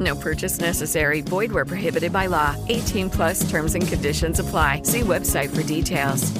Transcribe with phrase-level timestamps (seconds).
[0.00, 1.20] No purchase necessary.
[1.20, 2.56] Void where prohibited by law.
[2.68, 4.82] 18 plus terms and conditions apply.
[4.84, 6.32] See website for details.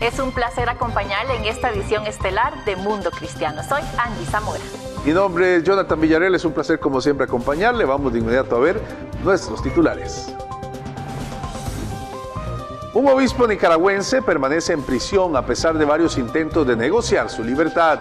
[0.00, 3.62] Es un placer acompañarle en esta edición estelar de Mundo Cristiano.
[3.62, 4.60] Soy Angie Zamora.
[5.04, 7.84] Mi nombre es Jonathan Villarreal, es un placer como siempre acompañarle.
[7.84, 8.80] Vamos de inmediato a ver
[9.22, 10.34] nuestros titulares.
[12.92, 18.00] Un obispo nicaragüense permanece en prisión a pesar de varios intentos de negociar su libertad.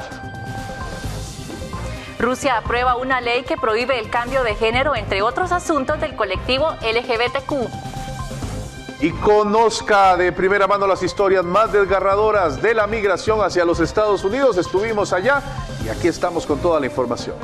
[2.18, 6.72] Rusia aprueba una ley que prohíbe el cambio de género, entre otros asuntos del colectivo
[6.82, 7.70] LGBTQ.
[9.02, 14.24] Y conozca de primera mano las historias más desgarradoras de la migración hacia los Estados
[14.24, 14.58] Unidos.
[14.58, 15.42] Estuvimos allá
[15.86, 17.36] y aquí estamos con toda la información.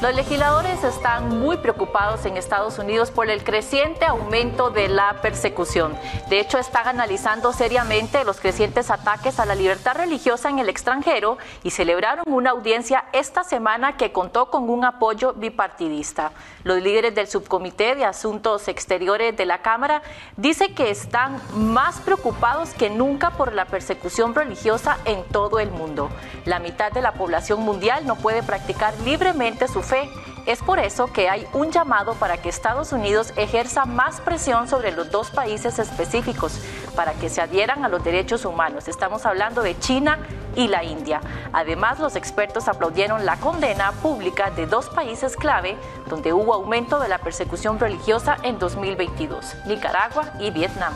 [0.00, 5.98] Los legisladores están muy preocupados en Estados Unidos por el creciente aumento de la persecución.
[6.28, 11.36] De hecho, están analizando seriamente los crecientes ataques a la libertad religiosa en el extranjero
[11.64, 16.30] y celebraron una audiencia esta semana que contó con un apoyo bipartidista.
[16.62, 20.02] Los líderes del subcomité de asuntos exteriores de la Cámara
[20.36, 26.08] dicen que están más preocupados que nunca por la persecución religiosa en todo el mundo.
[26.44, 30.10] La mitad de la población mundial no puede practicar libremente su fe.
[30.46, 34.92] Es por eso que hay un llamado para que Estados Unidos ejerza más presión sobre
[34.92, 36.60] los dos países específicos
[36.94, 38.88] para que se adhieran a los derechos humanos.
[38.88, 40.18] Estamos hablando de China
[40.54, 41.20] y la India.
[41.52, 45.76] Además, los expertos aplaudieron la condena pública de dos países clave
[46.08, 50.92] donde hubo aumento de la persecución religiosa en 2022, Nicaragua y Vietnam.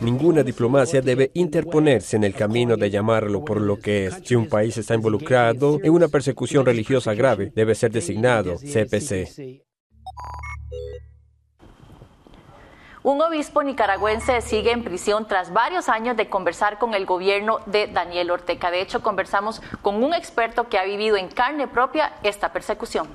[0.00, 4.20] Ninguna diplomacia debe interponerse en el camino de llamarlo por lo que es.
[4.24, 9.62] Si un país está involucrado en una persecución religiosa grave, debe ser designado CPC.
[13.04, 17.88] Un obispo nicaragüense sigue en prisión tras varios años de conversar con el gobierno de
[17.88, 18.70] Daniel Ortega.
[18.70, 23.08] De hecho, conversamos con un experto que ha vivido en carne propia esta persecución.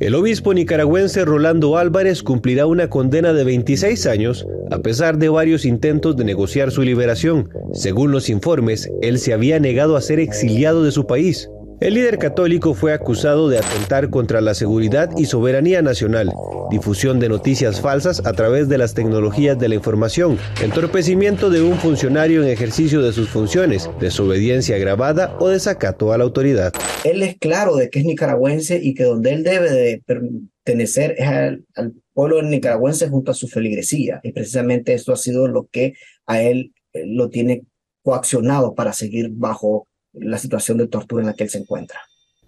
[0.00, 5.64] El obispo nicaragüense Rolando Álvarez cumplirá una condena de 26 años a pesar de varios
[5.64, 7.48] intentos de negociar su liberación.
[7.72, 11.48] Según los informes, él se había negado a ser exiliado de su país.
[11.80, 16.32] El líder católico fue acusado de atentar contra la seguridad y soberanía nacional,
[16.70, 21.76] difusión de noticias falsas a través de las tecnologías de la información, entorpecimiento de un
[21.76, 26.72] funcionario en ejercicio de sus funciones, desobediencia agravada o desacato a la autoridad.
[27.02, 31.26] Él es claro de que es nicaragüense y que donde él debe de pertenecer es
[31.26, 34.20] al, al pueblo nicaragüense junto a su feligresía.
[34.22, 35.94] Y precisamente esto ha sido lo que
[36.26, 37.64] a él eh, lo tiene
[38.02, 42.00] coaccionado para seguir bajo la situación de tortura en la que él se encuentra.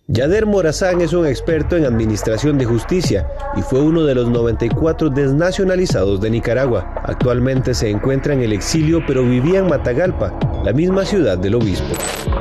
[0.09, 5.10] Yader Morazán es un experto en administración de justicia y fue uno de los 94
[5.10, 6.94] desnacionalizados de Nicaragua.
[7.03, 11.88] Actualmente se encuentra en el exilio pero vivía en Matagalpa, la misma ciudad del obispo.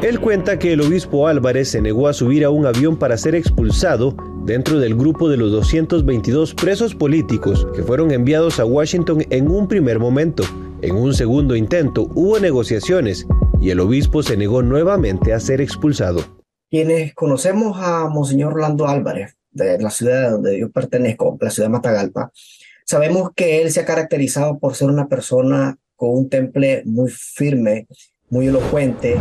[0.03, 3.34] Él cuenta que el obispo Álvarez se negó a subir a un avión para ser
[3.34, 4.16] expulsado
[4.46, 9.68] dentro del grupo de los 222 presos políticos que fueron enviados a Washington en un
[9.68, 10.44] primer momento.
[10.85, 13.26] En un segundo intento hubo negociaciones
[13.59, 16.22] y el obispo se negó nuevamente a ser expulsado.
[16.70, 21.72] Quienes conocemos a Monseñor Orlando Álvarez, de la ciudad donde yo pertenezco, la ciudad de
[21.72, 22.32] Matagalpa,
[22.85, 27.87] sabemos que él se ha caracterizado por ser una persona con un temple muy firme,
[28.29, 29.16] muy elocuente,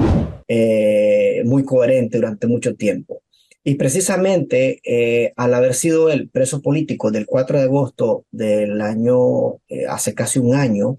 [0.46, 3.22] eh, muy coherente durante mucho tiempo.
[3.66, 9.55] Y precisamente eh, al haber sido el preso político del 4 de agosto del año,
[9.69, 10.99] eh, hace casi un año,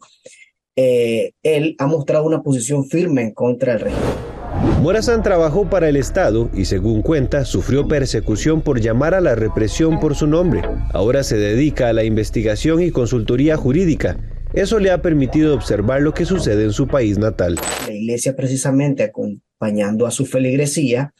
[0.75, 4.35] eh, él ha mostrado una posición firme en contra del régimen.
[4.81, 9.99] Morazán trabajó para el Estado y según cuenta sufrió persecución por llamar a la represión
[9.99, 10.61] por su nombre.
[10.93, 14.17] Ahora se dedica a la investigación y consultoría jurídica.
[14.53, 17.55] Eso le ha permitido observar lo que sucede en su país natal.
[17.87, 21.13] La iglesia precisamente acompañando a su feligresía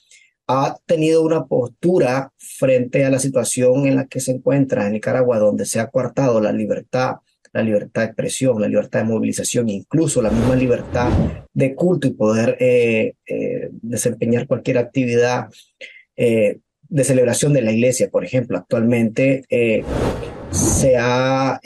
[0.47, 5.39] ha tenido una postura frente a la situación en la que se encuentra en Nicaragua,
[5.39, 7.15] donde se ha coartado la libertad,
[7.55, 11.09] la libertad de expresión, la libertad de movilización, incluso la misma libertad
[11.53, 15.47] de culto y poder eh, eh, desempeñar cualquier actividad
[16.17, 18.09] eh, de celebración de la iglesia.
[18.09, 19.45] Por ejemplo, actualmente
[20.51, 21.61] se ha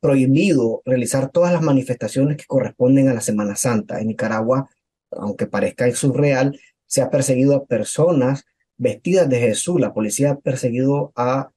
[0.00, 4.00] prohibido realizar todas las manifestaciones que corresponden a la Semana Santa.
[4.00, 4.70] En Nicaragua,
[5.10, 8.46] aunque parezca surreal, se ha perseguido a personas
[8.78, 9.78] vestidas de Jesús.
[9.78, 11.50] La policía ha perseguido a,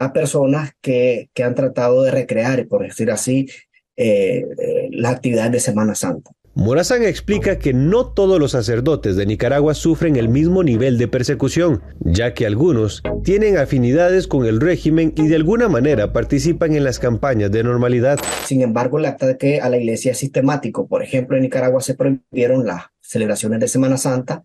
[0.00, 3.48] a personas que, que han tratado de recrear, por decir así,
[3.96, 6.30] eh, eh, las actividades de Semana Santa.
[6.54, 11.82] Morazán explica que no todos los sacerdotes de Nicaragua sufren el mismo nivel de persecución,
[12.00, 16.98] ya que algunos tienen afinidades con el régimen y de alguna manera participan en las
[16.98, 18.18] campañas de normalidad.
[18.46, 20.88] Sin embargo, el ataque a la iglesia es sistemático.
[20.88, 24.44] Por ejemplo, en Nicaragua se prohibieron las celebraciones de Semana Santa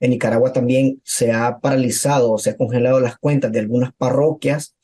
[0.00, 4.76] en Nicaragua también se ha paralizado, se ha congelado las cuentas de algunas parroquias,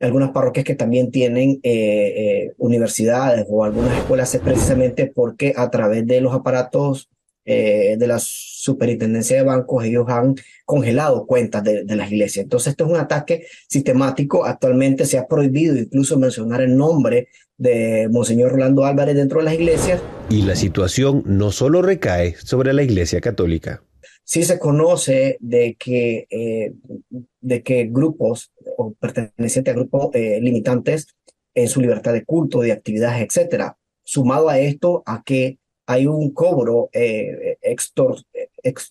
[0.00, 5.70] algunas parroquias que también tienen eh, eh, universidades o algunas escuelas, es precisamente porque a
[5.70, 7.08] través de los aparatos
[7.46, 12.44] eh, de la superintendencia de bancos, ellos han congelado cuentas de, de, las iglesias.
[12.44, 14.46] Entonces, esto es un ataque sistemático.
[14.46, 19.54] Actualmente se ha prohibido incluso mencionar el nombre de Monseñor Rolando Álvarez dentro de las
[19.54, 20.00] iglesias.
[20.30, 23.82] Y la situación no solo recae sobre la iglesia católica
[24.26, 26.26] sí se conoce de que,
[27.42, 31.08] de que grupos o pertenecientes a grupos eh, limitantes
[31.54, 33.76] en su libertad de culto, de actividades, etcétera.
[34.02, 37.58] Sumado a esto, a que hay un cobro eh,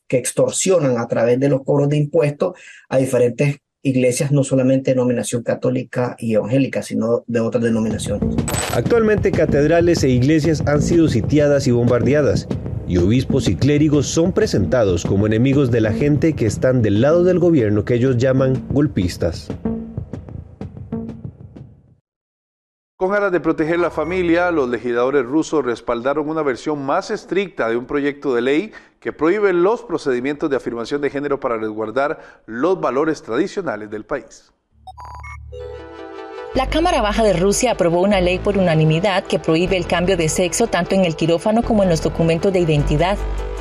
[0.07, 2.57] que extorsionan a través de los cobros de impuestos
[2.89, 8.35] a diferentes iglesias, no solamente de denominación católica y evangélica, sino de otras denominaciones.
[8.73, 12.47] Actualmente catedrales e iglesias han sido sitiadas y bombardeadas
[12.87, 17.23] y obispos y clérigos son presentados como enemigos de la gente que están del lado
[17.23, 19.49] del gobierno que ellos llaman golpistas.
[23.03, 27.75] Con aras de proteger la familia, los legisladores rusos respaldaron una versión más estricta de
[27.75, 28.71] un proyecto de ley
[29.01, 34.53] que prohíbe los procedimientos de afirmación de género para resguardar los valores tradicionales del país.
[36.55, 40.29] La Cámara Baja de Rusia aprobó una ley por unanimidad que prohíbe el cambio de
[40.29, 43.17] sexo tanto en el quirófano como en los documentos de identidad,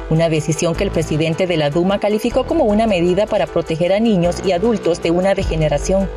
[0.08, 3.98] una decisión que el presidente de la Duma calificó como una medida para proteger a
[3.98, 6.08] niños y adultos de una degeneración.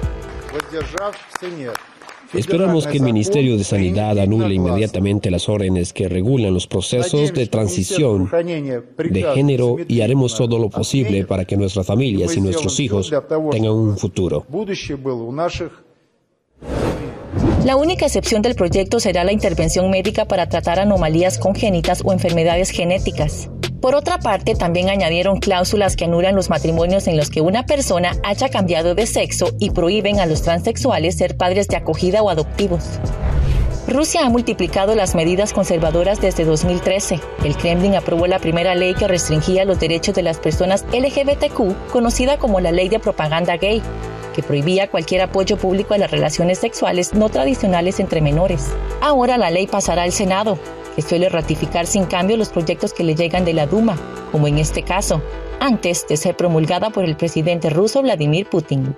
[2.33, 7.47] Esperamos que el Ministerio de Sanidad anule inmediatamente las órdenes que regulan los procesos de
[7.47, 8.29] transición
[8.97, 13.11] de género y haremos todo lo posible para que nuestras familias y nuestros hijos
[13.51, 14.45] tengan un futuro.
[17.65, 22.69] La única excepción del proyecto será la intervención médica para tratar anomalías congénitas o enfermedades
[22.69, 23.49] genéticas.
[23.81, 28.17] Por otra parte, también añadieron cláusulas que anulan los matrimonios en los que una persona
[28.23, 32.99] haya cambiado de sexo y prohíben a los transexuales ser padres de acogida o adoptivos.
[33.87, 37.19] Rusia ha multiplicado las medidas conservadoras desde 2013.
[37.43, 42.37] El Kremlin aprobó la primera ley que restringía los derechos de las personas LGBTQ, conocida
[42.37, 43.81] como la Ley de Propaganda Gay,
[44.35, 48.73] que prohibía cualquier apoyo público a las relaciones sexuales no tradicionales entre menores.
[49.01, 50.59] Ahora la ley pasará al Senado,
[50.95, 53.97] que suele ratificar sin cambio los proyectos que le llegan de la Duma,
[54.31, 55.21] como en este caso,
[55.59, 58.97] antes de ser promulgada por el presidente ruso Vladimir Putin.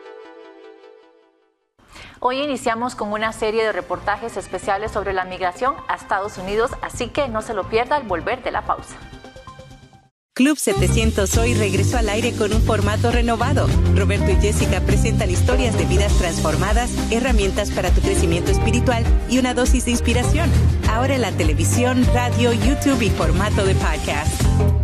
[2.19, 7.09] Hoy iniciamos con una serie de reportajes especiales sobre la migración a Estados Unidos, así
[7.09, 8.95] que no se lo pierda al volver de la pausa.
[10.37, 13.67] Club 700 hoy regresó al aire con un formato renovado.
[13.95, 19.55] Roberto y Jessica presentan historias de vidas transformadas, herramientas para tu crecimiento espiritual y una
[19.55, 20.47] dosis de inspiración.
[20.91, 24.76] Ahora en la televisión, radio, YouTube y formato de podcast.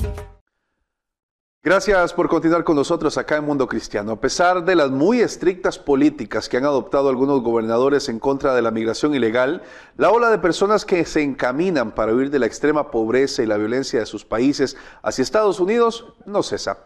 [1.66, 4.12] Gracias por continuar con nosotros acá en Mundo Cristiano.
[4.12, 8.62] A pesar de las muy estrictas políticas que han adoptado algunos gobernadores en contra de
[8.62, 9.62] la migración ilegal,
[9.96, 13.56] la ola de personas que se encaminan para huir de la extrema pobreza y la
[13.56, 16.80] violencia de sus países hacia Estados Unidos no cesa.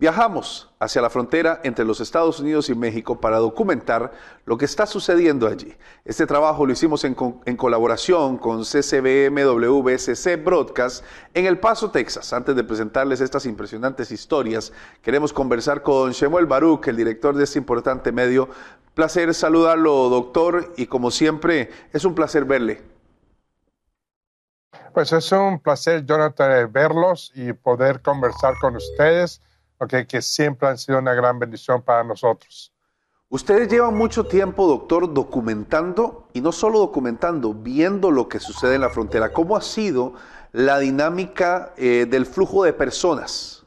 [0.00, 4.12] Viajamos hacia la frontera entre los Estados Unidos y México para documentar
[4.46, 5.76] lo que está sucediendo allí.
[6.06, 11.04] Este trabajo lo hicimos en, colaboración con CCBMWSC Broadcast
[11.34, 12.32] en El Paso, Texas.
[12.32, 17.58] Antes de presentarles estas impresionantes historias, queremos conversar con Shemuel Baruch, el director de este
[17.58, 18.48] importante medio.
[18.94, 22.80] Placer saludarlo, doctor, y como siempre, es un placer verle.
[24.94, 29.42] Pues es un placer, Jonathan, verlos y poder conversar con ustedes,
[29.88, 32.72] que siempre han sido una gran bendición para nosotros.
[33.28, 38.80] Ustedes llevan mucho tiempo, doctor, documentando, y no solo documentando, viendo lo que sucede en
[38.80, 39.32] la frontera.
[39.32, 40.14] ¿Cómo ha sido
[40.52, 43.64] la dinámica eh, del flujo de personas?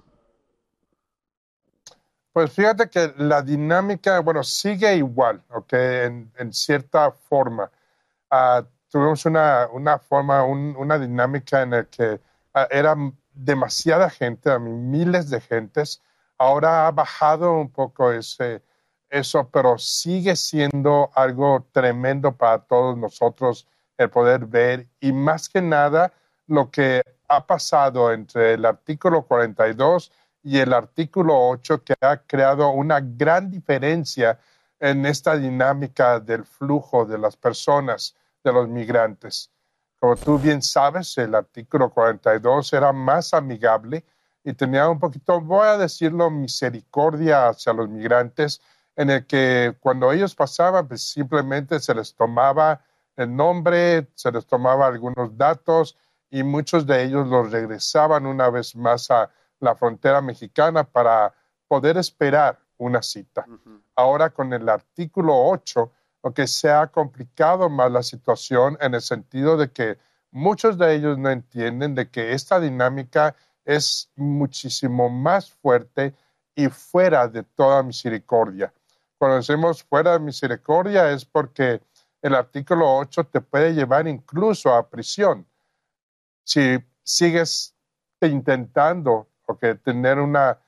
[2.33, 5.73] Pues fíjate que la dinámica, bueno, sigue igual, ¿ok?
[5.73, 7.71] En, en cierta forma.
[8.29, 12.19] Uh, tuvimos una, una forma, un, una dinámica en la que
[12.55, 12.95] uh, era
[13.33, 16.01] demasiada gente, miles de gentes.
[16.37, 18.61] Ahora ha bajado un poco ese,
[19.09, 25.61] eso, pero sigue siendo algo tremendo para todos nosotros el poder ver y más que
[25.61, 26.11] nada
[26.47, 30.11] lo que ha pasado entre el artículo 42
[30.41, 34.39] y el artículo 8 que ha creado una gran diferencia
[34.79, 39.51] en esta dinámica del flujo de las personas, de los migrantes.
[40.03, 44.03] Como tú bien sabes, el artículo 42 era más amigable
[44.43, 48.61] y tenía un poquito, voy a decirlo, misericordia hacia los migrantes
[48.97, 52.81] en el que cuando ellos pasaban, pues simplemente se les tomaba
[53.15, 55.97] el nombre, se les tomaba algunos datos
[56.29, 59.29] y muchos de ellos los regresaban una vez más a
[59.61, 61.33] la frontera mexicana para
[61.65, 63.45] poder esperar una cita.
[63.95, 65.89] Ahora con el artículo 8,
[66.23, 69.97] lo que se ha complicado más la situación en el sentido de que
[70.31, 76.15] muchos de ellos no entienden de que esta dinámica es muchísimo más fuerte
[76.55, 78.73] y fuera de toda misericordia
[79.23, 81.81] cuando decimos fuera de misericordia es porque
[82.21, 85.47] el artículo 8 te puede llevar incluso a prisión.
[86.43, 87.73] Si sigues
[88.19, 89.29] intentando
[89.81, 90.59] tener una,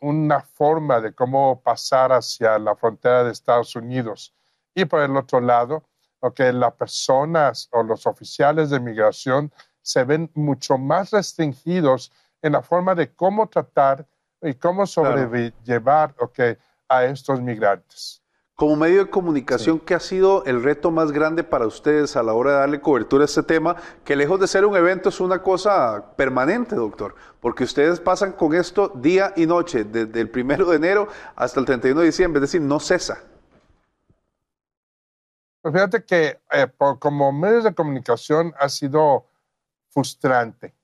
[0.00, 4.34] una forma de cómo pasar hacia la frontera de Estados Unidos.
[4.74, 5.84] Y por el otro lado,
[6.30, 12.62] que las personas o los oficiales de migración se ven mucho más restringidos en la
[12.62, 14.06] forma de cómo tratar
[14.40, 16.56] y cómo sobrellevar okay,
[16.88, 18.20] a estos migrantes.
[18.54, 22.34] Como medio de comunicación, ¿qué ha sido el reto más grande para ustedes a la
[22.34, 23.74] hora de darle cobertura a este tema?
[24.04, 28.54] Que lejos de ser un evento es una cosa permanente, doctor, porque ustedes pasan con
[28.54, 32.52] esto día y noche, desde el primero de enero hasta el 31 de diciembre, es
[32.52, 33.24] decir, no cesa.
[35.62, 36.66] Pues fíjate que eh,
[36.98, 39.26] como medios de comunicación ha sido
[39.90, 40.74] frustrante.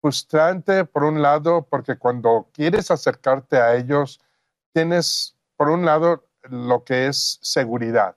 [0.00, 4.20] Frustrante, por un lado, porque cuando quieres acercarte a ellos,
[4.72, 8.16] tienes, por un lado, lo que es seguridad,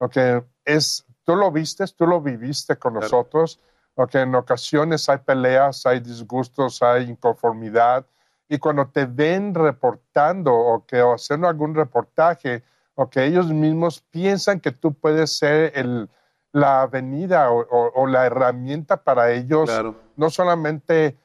[0.00, 3.60] lo que es, tú lo vistes, tú lo viviste con nosotros,
[3.96, 8.06] lo que en ocasiones hay peleas, hay disgustos, hay inconformidad,
[8.48, 12.62] y cuando te ven reportando o que o haciendo algún reportaje,
[13.00, 16.10] o que ellos mismos piensan que tú puedes ser el,
[16.50, 19.70] la avenida o, la herramienta para ellos,
[20.16, 21.16] no solamente eh,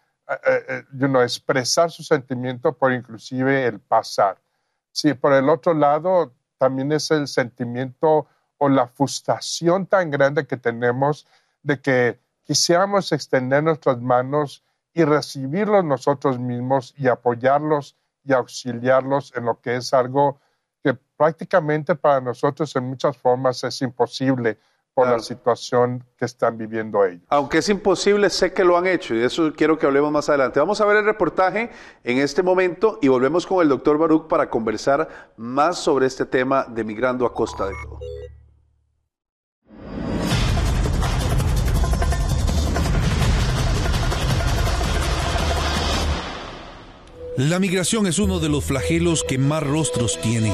[0.46, 4.38] eh, eh, expresar su sentimiento, pero inclusive el pasar.
[4.92, 8.28] Sí, por el otro lado, también es el sentimiento
[8.60, 11.26] o la frustración tan grande que tenemos
[11.64, 14.64] de que quisiéramos extender nuestras manos
[14.94, 20.40] y recibirlos nosotros mismos y apoyarlos y auxiliarlos en lo que es algo
[20.84, 24.58] que prácticamente para nosotros en muchas formas es imposible
[24.94, 27.24] por la situación que están viviendo ellos.
[27.30, 30.30] Aunque es imposible, sé que lo han hecho y de eso quiero que hablemos más
[30.30, 30.60] adelante.
[30.60, 31.72] Vamos a ver el reportaje
[32.04, 36.66] en este momento y volvemos con el doctor Baruch para conversar más sobre este tema
[36.66, 38.00] de migrando a costa de todo.
[47.38, 50.52] La migración es uno de los flagelos que más rostros tiene.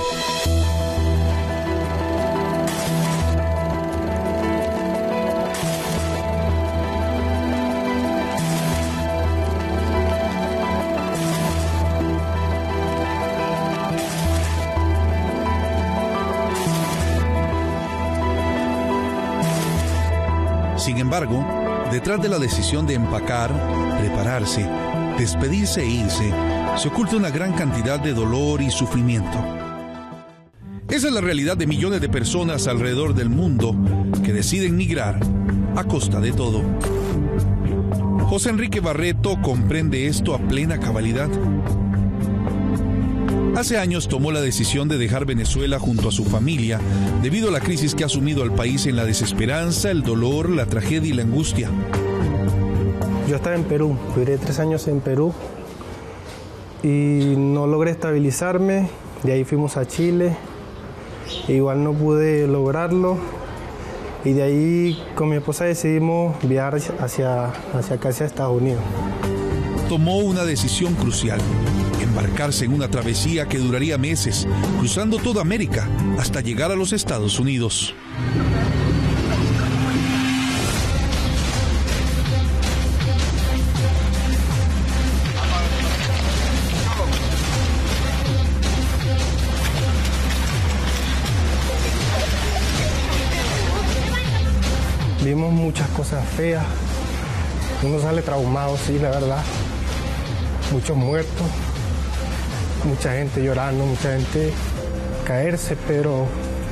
[21.10, 21.44] embargo,
[21.92, 23.52] detrás de la decisión de empacar,
[24.00, 24.64] prepararse,
[25.18, 26.32] despedirse e irse,
[26.78, 29.38] se oculta una gran cantidad de dolor y sufrimiento.
[30.90, 33.76] Esa es la realidad de millones de personas alrededor del mundo
[34.24, 35.20] que deciden migrar
[35.76, 36.62] a costa de todo.
[38.28, 41.30] José Enrique Barreto comprende esto a plena cabalidad
[43.60, 46.80] Hace años tomó la decisión de dejar Venezuela junto a su familia
[47.22, 50.66] debido a la crisis que ha sumido al país en la desesperanza, el dolor, la
[50.66, 51.70] tragedia y la angustia.
[53.28, 55.34] Yo estaba en Perú, duré tres años en Perú
[56.84, 58.90] y no logré estabilizarme.
[59.24, 60.38] De ahí fuimos a Chile,
[61.48, 63.18] igual no pude lograrlo
[64.24, 68.82] Y de ahí con mi esposa decidimos viajar hacia, hacia acá, hacia Estados Unidos.
[69.88, 71.40] Tomó una decisión crucial,
[72.02, 77.40] embarcarse en una travesía que duraría meses, cruzando toda América hasta llegar a los Estados
[77.40, 77.96] Unidos.
[95.30, 96.66] Vimos muchas cosas feas.
[97.84, 99.44] Uno sale traumado, sí, la verdad.
[100.72, 101.46] Muchos muertos,
[102.84, 104.52] mucha gente llorando, mucha gente
[105.28, 106.26] caerse, pero...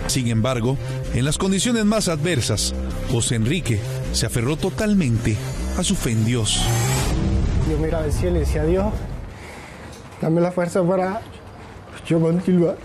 [0.08, 0.76] Sin embargo,
[1.14, 2.74] en las condiciones más adversas,
[3.12, 3.80] José Enrique
[4.12, 5.38] se aferró totalmente
[5.78, 6.60] a su fe en Dios.
[7.70, 8.92] Yo miraba al cielo y decía, Dios,
[10.20, 11.22] dame la fuerza para
[12.08, 12.78] yo continuar.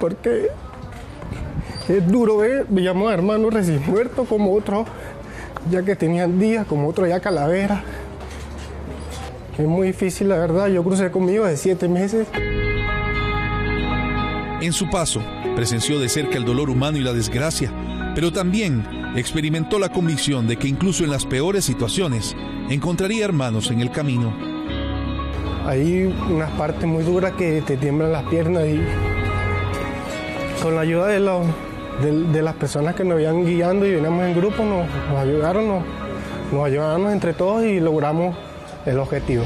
[0.00, 0.50] Porque
[1.88, 4.86] es duro ver, veíamos hermanos recién muertos como otros,
[5.70, 7.82] ya que tenían días, como otros ya calavera.
[9.58, 10.68] Es muy difícil, la verdad.
[10.68, 12.26] Yo crucé conmigo de siete meses.
[14.60, 15.20] En su paso,
[15.54, 17.70] presenció de cerca el dolor humano y la desgracia,
[18.14, 22.34] pero también experimentó la convicción de que incluso en las peores situaciones
[22.70, 24.34] encontraría hermanos en el camino.
[25.66, 28.80] Hay unas partes muy duras que te tiemblan las piernas y
[30.62, 31.46] con la ayuda de, los,
[32.02, 35.84] de, las personas que nos iban guiando y veníamos en grupo, nos, nos ayudaron, nos,
[36.52, 38.36] nos ayudamos entre todos y logramos
[38.86, 39.44] el objetivo.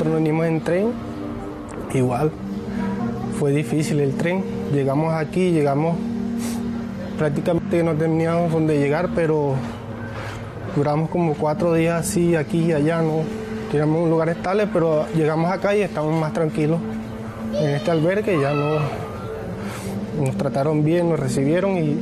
[0.00, 0.92] Nosotros nos venimos en tren,
[1.92, 2.30] igual.
[3.38, 4.42] Fue difícil el tren.
[4.72, 5.94] Llegamos aquí, llegamos
[7.18, 9.56] prácticamente no teníamos dónde llegar, pero
[10.74, 13.24] duramos como cuatro días así, aquí y allá, no
[13.70, 16.80] teníamos un lugar estable, pero llegamos acá y estamos más tranquilos.
[17.52, 18.78] En este albergue ya no
[20.18, 21.98] nos trataron bien, nos recibieron y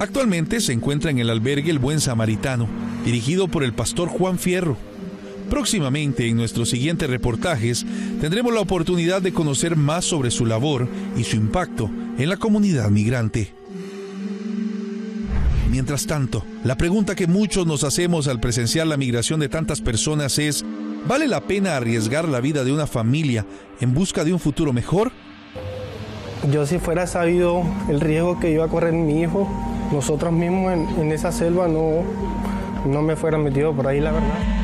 [0.00, 2.68] Actualmente se encuentra en el albergue El Buen Samaritano,
[3.06, 4.76] dirigido por el pastor Juan Fierro.
[5.50, 7.84] Próximamente, en nuestros siguientes reportajes,
[8.20, 12.90] tendremos la oportunidad de conocer más sobre su labor y su impacto en la comunidad
[12.90, 13.52] migrante.
[15.70, 20.38] Mientras tanto, la pregunta que muchos nos hacemos al presenciar la migración de tantas personas
[20.38, 20.64] es,
[21.06, 23.44] ¿vale la pena arriesgar la vida de una familia
[23.80, 25.12] en busca de un futuro mejor?
[26.50, 29.48] yo si fuera sabido el riesgo que iba a correr mi hijo,
[29.92, 32.02] nosotros mismos en, esa selva no,
[32.86, 34.63] no me fuera metido por ahí, la verdad.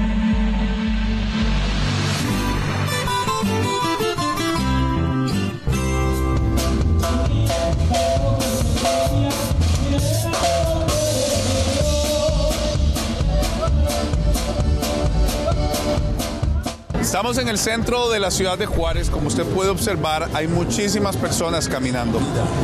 [17.10, 19.10] Estamos en el centro de la ciudad de Juárez.
[19.10, 22.20] Como usted puede observar, hay muchísimas personas caminando.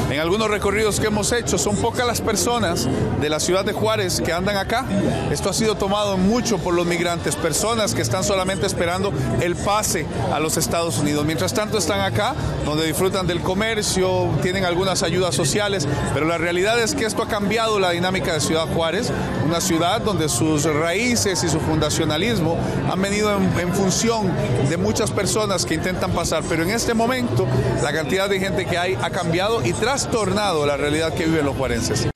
[0.09, 2.87] En algunos recorridos que hemos hecho, son pocas las personas
[3.21, 4.87] de la ciudad de Juárez que andan acá.
[5.33, 10.07] Esto ha sido tomado mucho por los migrantes, personas que están solamente esperando el pase
[10.33, 11.27] a los Estados Unidos.
[11.27, 16.79] Mientras tanto, están acá, donde disfrutan del comercio, tienen algunas ayudas sociales, pero la realidad
[16.79, 19.11] es que esto ha cambiado la dinámica de Ciudad Juárez,
[19.45, 22.57] una ciudad donde sus raíces y su fundacionalismo
[22.89, 24.36] han venido en, en función
[24.69, 27.47] de muchas personas que intentan pasar, pero en este momento
[27.83, 31.57] la cantidad de gente que hay ha cambiado y trastornado la realidad que viven los
[31.57, 32.09] juarenses.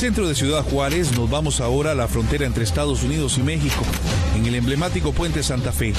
[0.00, 3.82] Centro de Ciudad Juárez nos vamos ahora a la frontera entre Estados Unidos y México,
[4.34, 5.92] en el emblemático puente Santa Fe.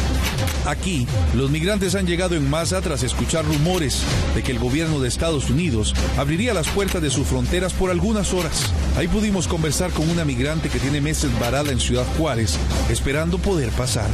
[0.66, 4.02] Aquí, los migrantes han llegado en masa tras escuchar rumores
[4.34, 8.34] de que el gobierno de Estados Unidos abriría las puertas de sus fronteras por algunas
[8.34, 8.74] horas.
[8.98, 12.58] Ahí pudimos conversar con una migrante que tiene meses varada en Ciudad Juárez,
[12.90, 14.10] esperando poder pasar.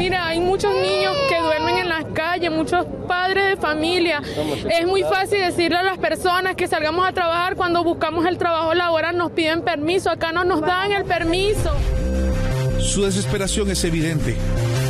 [0.00, 4.22] Mira, hay muchos niños que duermen en las calles, muchos padres de familia.
[4.70, 8.72] Es muy fácil decirle a las personas que salgamos a trabajar cuando buscamos el trabajo
[8.72, 11.70] laboral, nos piden permiso, acá no nos dan el permiso.
[12.78, 14.36] Su desesperación es evidente.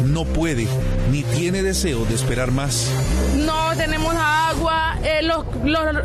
[0.04, 0.66] No puede
[1.10, 2.90] ni tiene deseo de esperar más.
[3.36, 5.44] No tenemos agua, eh, los,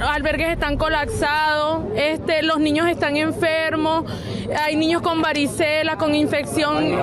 [0.02, 4.12] albergues están colapsados, este, los niños están enfermos,
[4.58, 6.98] hay niños con varicela, con infección.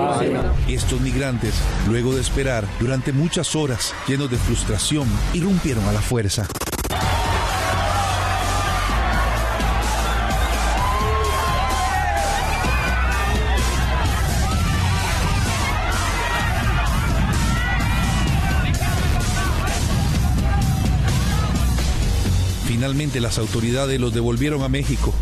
[0.67, 1.53] Estos migrantes,
[1.87, 6.47] luego de esperar durante muchas horas, llenos de frustración, irrumpieron a la fuerza.
[23.03, 25.13] Las autoridades los devolvieron a México,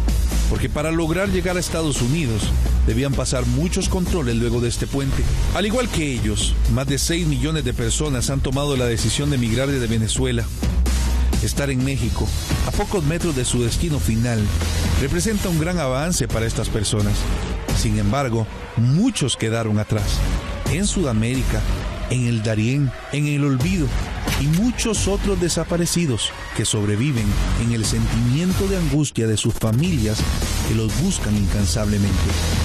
[0.52, 2.44] porque para lograr llegar a Estados Unidos
[2.86, 5.24] debían pasar muchos controles luego de este puente.
[5.56, 9.38] Al igual que ellos, más de 6 millones de personas han tomado la decisión de
[9.38, 10.46] emigrar desde Venezuela.
[11.44, 12.28] Estar en México,
[12.68, 14.40] a pocos metros de su destino final,
[15.02, 17.16] representa un gran avance para estas personas.
[17.82, 18.46] Sin embargo,
[18.78, 20.20] muchos quedaron atrás.
[20.72, 21.62] En Sudamérica,
[22.12, 23.88] en el Darién, en el olvido
[24.40, 27.26] y muchos otros desaparecidos que sobreviven
[27.62, 30.20] en el sentimiento de angustia de sus familias
[30.68, 32.61] que los buscan incansablemente.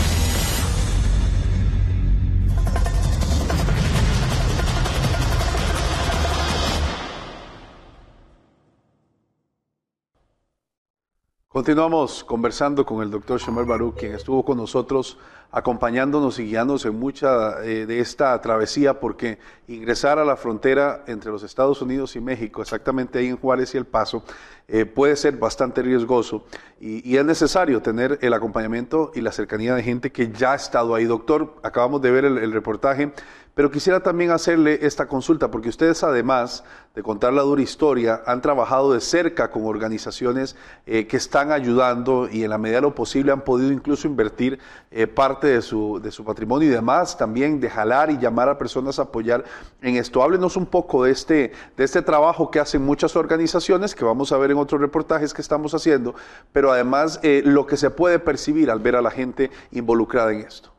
[11.56, 15.16] Continuamos conversando con el doctor Shomer Baruch, quien estuvo con nosotros
[15.50, 21.30] acompañándonos y guiándonos en mucha eh, de esta travesía, porque ingresar a la frontera entre
[21.30, 24.22] los Estados Unidos y México, exactamente ahí en Juárez y El Paso,
[24.68, 26.44] eh, puede ser bastante riesgoso
[26.78, 30.94] y, es necesario tener el acompañamiento y la cercanía de gente que ya ha estado
[30.94, 31.06] ahí.
[31.06, 33.12] Doctor, acabamos de ver el reportaje
[33.56, 36.62] pero quisiera también hacerle esta consulta, porque ustedes además
[36.94, 42.28] de contar la dura historia, han trabajado de cerca con organizaciones eh, que están ayudando
[42.30, 44.58] y en la medida de lo posible han podido incluso invertir
[44.90, 49.04] eh, parte de su, patrimonio y demás, también de jalar y llamar a personas a
[49.04, 49.42] apoyar
[49.80, 50.22] en esto.
[50.22, 54.36] Háblenos un poco de este, de este trabajo que hacen muchas organizaciones, que vamos a
[54.36, 56.14] ver en otros reportajes que estamos haciendo,
[56.52, 60.40] pero además eh, lo que se puede percibir al ver a la gente involucrada en
[60.40, 60.75] esto.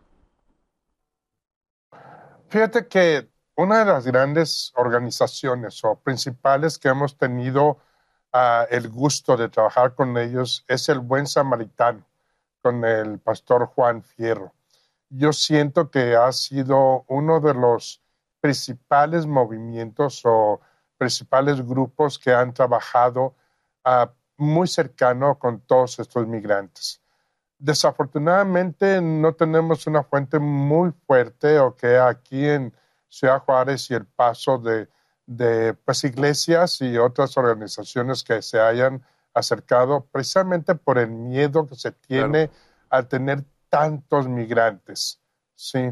[2.49, 7.79] Fíjate que una de las grandes organizaciones o principales que hemos tenido
[8.31, 12.05] ah, el gusto de trabajar con ellos es el Buen Samaritano,
[12.62, 14.53] con el pastor Juan Fierro.
[15.10, 18.01] Yo siento que ha sido uno de los
[18.39, 20.62] principales movimientos o
[20.97, 23.36] principales grupos que han trabajado
[23.83, 27.01] ah, muy cercano con todos estos migrantes.
[27.59, 32.73] Desafortunadamente no tenemos una fuente muy fuerte o que aquí en
[33.09, 34.87] Ciudad Juárez y el paso de,
[35.25, 41.75] de pues, iglesias y otras organizaciones que se hayan acercado precisamente por el miedo que
[41.75, 42.49] se tiene
[42.89, 45.19] al tener tantos migrantes.
[45.55, 45.91] Sí,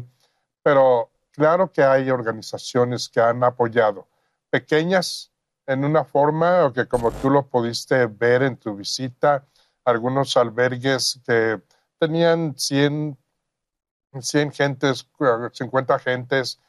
[0.62, 4.08] pero claro que hay organizaciones que han apoyado,
[4.50, 5.30] pequeñas
[5.66, 9.44] en una forma o que como tú lo pudiste ver en tu visita,
[9.86, 11.62] algunos albergues que
[11.98, 13.16] tenían 100,
[14.20, 15.08] 100 gentes,
[15.52, 16.60] 50 gentes,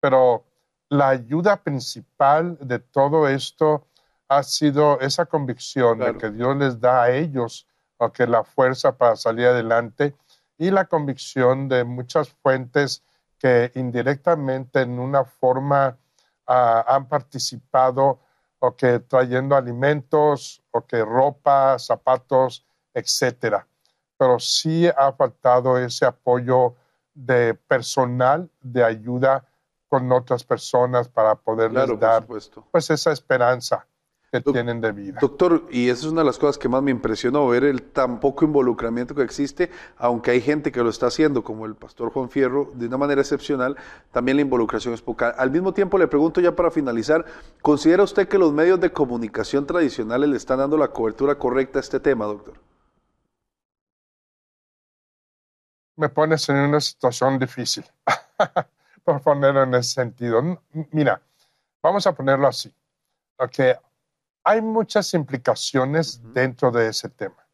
[0.00, 0.44] pero
[0.88, 3.86] la ayuda principal de todo esto
[4.28, 7.68] ha sido esa convicción de que Dios les da a ellos
[8.10, 10.16] que la fuerza para salir adelante
[10.58, 13.04] y la convicción de muchas fuentes
[13.38, 15.98] que indirectamente en una forma
[16.46, 18.20] ah, han participado
[18.64, 23.66] o que trayendo alimentos o que ropa, zapatos, etcétera.
[24.16, 26.76] Pero sí ha faltado ese apoyo
[27.12, 29.44] de personal, de ayuda
[29.88, 33.84] con otras personas para poderles dar pues esa esperanza
[34.32, 35.18] que tienen de vida.
[35.20, 38.18] Doctor, y esa es una de las cosas que más me impresionó, ver el tan
[38.18, 42.30] poco involucramiento que existe, aunque hay gente que lo está haciendo, como el pastor Juan
[42.30, 43.76] Fierro, de una manera excepcional,
[44.10, 45.28] también la involucración es poca.
[45.28, 47.26] Al mismo tiempo, le pregunto ya para finalizar,
[47.60, 51.80] ¿considera usted que los medios de comunicación tradicionales le están dando la cobertura correcta a
[51.80, 52.54] este tema, doctor?
[55.96, 57.84] Me pones en una situación difícil,
[59.04, 60.58] por ponerlo en ese sentido.
[60.90, 61.20] Mira,
[61.82, 62.72] vamos a ponerlo así.
[63.36, 63.74] Okay
[64.44, 67.46] hay muchas implicaciones dentro de ese tema.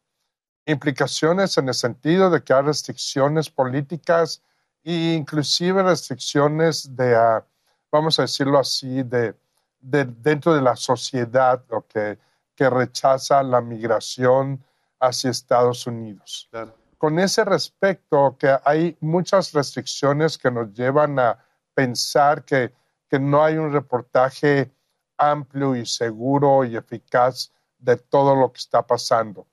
[0.65, 4.41] Implicaciones en el sentido de que hay restricciones políticas
[4.83, 7.45] e inclusive restricciones de, ah,
[7.91, 9.35] vamos a decirlo así, de,
[9.79, 12.17] dentro de la sociedad que,
[12.55, 14.63] que rechaza la migración
[14.99, 16.49] hacia Estados Unidos.
[16.97, 21.39] Con ese respecto, que hay muchas restricciones que nos llevan a
[21.73, 22.73] pensar que,
[23.09, 24.71] que no hay un reportaje
[25.19, 29.45] amplio y seguro y eficaz de todo lo que está pasando.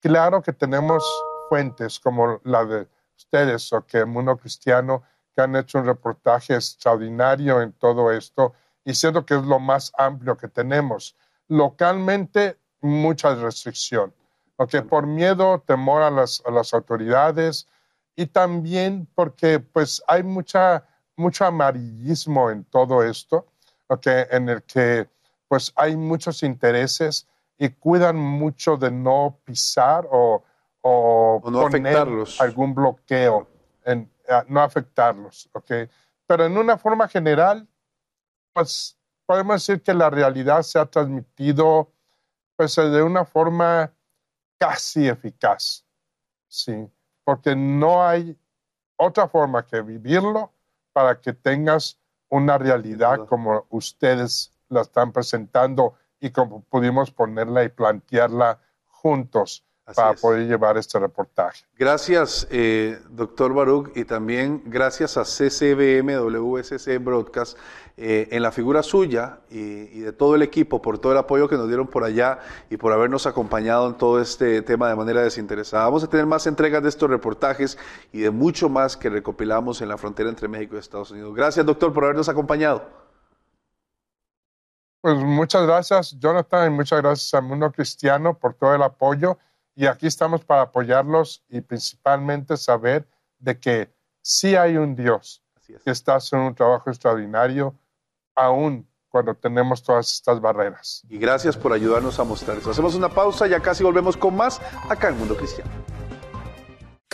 [0.00, 1.04] Claro que tenemos
[1.48, 5.02] fuentes como la de ustedes o que el mundo cristiano
[5.34, 9.92] que han hecho un reportaje extraordinario en todo esto y siento que es lo más
[9.96, 11.16] amplio que tenemos.
[11.48, 14.14] Localmente, mucha restricción,
[14.56, 17.66] porque por miedo, temor a las, a las autoridades
[18.14, 20.84] y también porque pues hay mucha,
[21.16, 23.46] mucho amarillismo en todo esto,
[23.88, 25.08] okay, en el que
[25.48, 30.42] pues hay muchos intereses y cuidan mucho de no pisar o,
[30.80, 32.40] o, no afectarlos.
[32.40, 33.48] algún bloqueo,
[33.84, 34.10] en,
[34.48, 35.70] no afectarlos, ¿ok?
[36.26, 37.68] Pero en una forma general,
[38.52, 41.92] pues podemos decir que la realidad se ha transmitido
[42.56, 43.92] pues de una forma
[44.58, 45.84] casi eficaz,
[46.48, 46.88] ¿sí?
[47.24, 48.38] Porque no hay
[48.96, 50.52] otra forma que vivirlo
[50.92, 51.98] para que tengas
[52.34, 60.14] una realidad como ustedes la están presentando y como pudimos ponerla y plantearla juntos para
[60.14, 61.64] poder llevar este reportaje.
[61.76, 67.58] Gracias, eh, doctor Baruch, y también gracias a CCBM WSC Broadcast
[67.96, 71.56] eh, en la figura suya y, de todo el equipo por todo el apoyo que
[71.56, 72.38] nos dieron por allá
[72.70, 75.84] y por habernos acompañado en todo este tema de manera desinteresada.
[75.84, 77.78] Vamos a tener más entregas de estos reportajes
[78.10, 81.34] y de mucho más que recopilamos en la frontera entre México y Estados Unidos.
[81.34, 83.04] Gracias, doctor, por habernos acompañado.
[85.02, 89.38] Pues muchas gracias, Jonathan, y muchas gracias al mundo cristiano por todo el apoyo
[89.74, 93.08] y aquí estamos para apoyarlos y principalmente saber
[93.38, 95.42] de que sí hay un Dios
[95.84, 97.74] que está haciendo un trabajo extraordinario
[98.34, 101.02] aún cuando tenemos todas estas barreras.
[101.08, 102.70] Y gracias por ayudarnos a mostrar eso.
[102.70, 105.83] Hacemos una pausa, ya casi volvemos con más acá en Mundo Cristiano.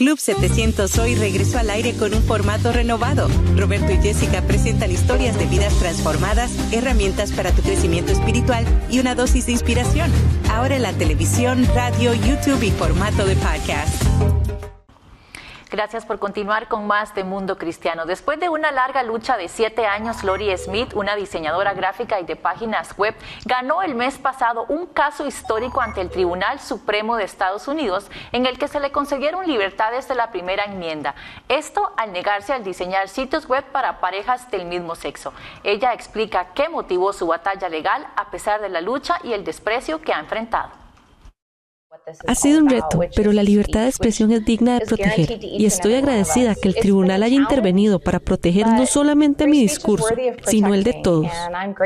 [0.00, 3.28] Club 700 hoy regresó al aire con un formato renovado.
[3.54, 9.14] Roberto y Jessica presentan historias de vidas transformadas, herramientas para tu crecimiento espiritual y una
[9.14, 10.10] dosis de inspiración.
[10.50, 14.39] Ahora en la televisión, radio, YouTube y formato de podcast.
[15.70, 18.04] Gracias por continuar con más de Mundo Cristiano.
[18.04, 22.34] Después de una larga lucha de siete años, Lori Smith, una diseñadora gráfica y de
[22.34, 27.68] páginas web, ganó el mes pasado un caso histórico ante el Tribunal Supremo de Estados
[27.68, 31.14] Unidos en el que se le concedieron libertades de la primera enmienda.
[31.48, 35.32] Esto al negarse al diseñar sitios web para parejas del mismo sexo.
[35.62, 40.00] Ella explica qué motivó su batalla legal a pesar de la lucha y el desprecio
[40.00, 40.79] que ha enfrentado.
[42.26, 45.94] Ha sido un reto, pero la libertad de expresión es digna de proteger y estoy
[45.94, 50.06] agradecida que el tribunal haya intervenido para proteger no solamente mi discurso,
[50.46, 51.26] sino el de todos.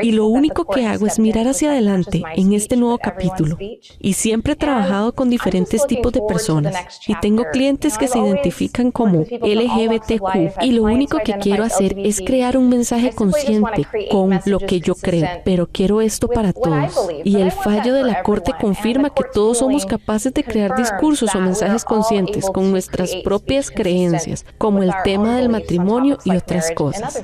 [0.01, 3.57] Y lo único que hago es mirar hacia adelante en este nuevo capítulo.
[3.99, 8.91] Y siempre he trabajado con diferentes tipos de personas y tengo clientes que se identifican
[8.91, 14.59] como LGBTQ y lo único que quiero hacer es crear un mensaje consciente con lo
[14.59, 17.09] que yo creo, pero quiero esto para todos.
[17.23, 21.33] Y el fallo de la Corte confirma que todos somos capaces capaces de crear discursos
[21.35, 27.23] o mensajes conscientes con nuestras propias creencias, como el tema del matrimonio y otras cosas.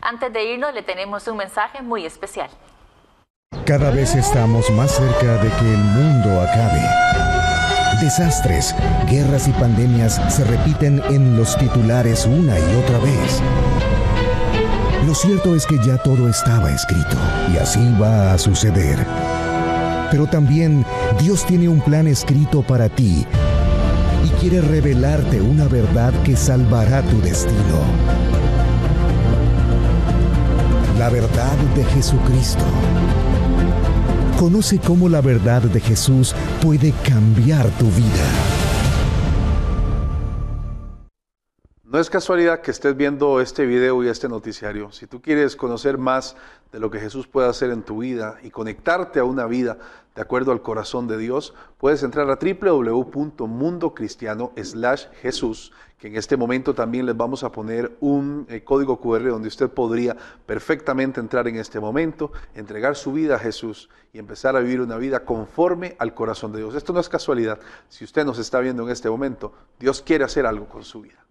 [0.00, 2.48] Antes de irnos, le tenemos un mensaje muy especial.
[3.66, 6.82] Cada vez estamos más cerca de que el mundo acabe.
[8.00, 8.74] Desastres,
[9.10, 13.42] guerras y pandemias se repiten en los titulares una y otra vez.
[15.06, 17.16] Lo cierto es que ya todo estaba escrito
[17.52, 18.98] y así va a suceder.
[20.10, 20.84] Pero también
[21.20, 23.26] Dios tiene un plan escrito para ti
[24.24, 27.82] y quiere revelarte una verdad que salvará tu destino.
[30.98, 32.64] La verdad de Jesucristo.
[34.38, 38.57] Conoce cómo la verdad de Jesús puede cambiar tu vida.
[41.90, 44.92] No es casualidad que estés viendo este video y este noticiario.
[44.92, 46.36] Si tú quieres conocer más
[46.70, 49.78] de lo que Jesús puede hacer en tu vida y conectarte a una vida
[50.14, 54.52] de acuerdo al corazón de Dios, puedes entrar a www.mundocristiano
[55.22, 59.48] Jesús, que en este momento también les vamos a poner un eh, código QR donde
[59.48, 64.60] usted podría perfectamente entrar en este momento, entregar su vida a Jesús y empezar a
[64.60, 66.74] vivir una vida conforme al corazón de Dios.
[66.74, 67.58] Esto no es casualidad.
[67.88, 71.27] Si usted nos está viendo en este momento, Dios quiere hacer algo con su vida.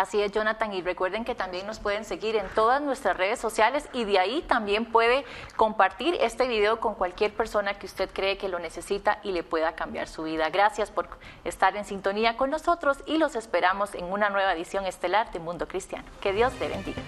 [0.00, 3.86] Así es, Jonathan, y recuerden que también nos pueden seguir en todas nuestras redes sociales
[3.92, 8.48] y de ahí también puede compartir este video con cualquier persona que usted cree que
[8.48, 10.48] lo necesita y le pueda cambiar su vida.
[10.48, 11.06] Gracias por
[11.44, 15.68] estar en sintonía con nosotros y los esperamos en una nueva edición estelar de Mundo
[15.68, 16.08] Cristiano.
[16.22, 17.02] Que Dios te bendiga.